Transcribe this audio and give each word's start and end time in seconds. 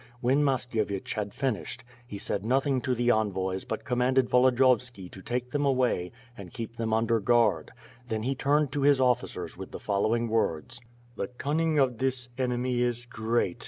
When 0.19 0.43
Mashkievich 0.43 1.13
had 1.13 1.31
finished, 1.31 1.83
he 2.07 2.17
said 2.17 2.43
nothing 2.43 2.81
to 2.81 2.95
the 2.95 3.11
envoys 3.11 3.65
but 3.65 3.83
commanded 3.85 4.31
Volo 4.31 4.49
diyovski 4.49 5.11
to 5.11 5.21
take 5.21 5.51
them 5.51 5.63
away 5.63 6.11
and 6.35 6.51
keep 6.51 6.75
them 6.77 6.91
under 6.91 7.19
guard; 7.19 7.69
then 8.07 8.23
he 8.23 8.33
turned 8.33 8.71
to 8.71 8.81
his 8.81 8.99
officers 8.99 9.57
with 9.57 9.69
the 9.69 9.79
following 9.79 10.27
words: 10.27 10.81
"The 11.17 11.27
cunning 11.27 11.77
of 11.77 11.99
this 11.99 12.29
enemy 12.39 12.81
is 12.81 13.05
great! 13.05 13.59